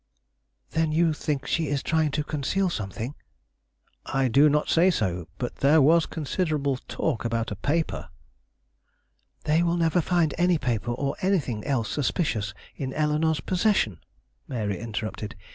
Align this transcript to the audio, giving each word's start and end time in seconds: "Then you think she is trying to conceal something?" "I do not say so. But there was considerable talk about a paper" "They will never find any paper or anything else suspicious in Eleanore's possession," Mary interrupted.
"Then 0.71 0.91
you 0.91 1.13
think 1.13 1.45
she 1.45 1.67
is 1.67 1.83
trying 1.83 2.09
to 2.17 2.23
conceal 2.23 2.71
something?" 2.71 3.13
"I 4.03 4.29
do 4.29 4.49
not 4.49 4.67
say 4.67 4.89
so. 4.89 5.27
But 5.37 5.57
there 5.57 5.79
was 5.79 6.07
considerable 6.07 6.77
talk 6.87 7.23
about 7.23 7.51
a 7.51 7.55
paper" 7.55 8.09
"They 9.45 9.61
will 9.61 9.77
never 9.77 10.01
find 10.01 10.33
any 10.39 10.57
paper 10.57 10.91
or 10.91 11.15
anything 11.21 11.63
else 11.65 11.91
suspicious 11.91 12.55
in 12.75 12.93
Eleanore's 12.95 13.41
possession," 13.41 13.99
Mary 14.47 14.79
interrupted. 14.79 15.35